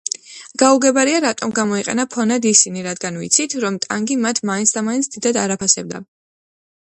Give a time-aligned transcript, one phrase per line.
[0.61, 6.01] გაუგებარია რატომ გამოიყენა ფონად ისინი, რადგან ვიცით, რომ ტანგი მათ მაინცდამაინც დიდად არ აფასებდა.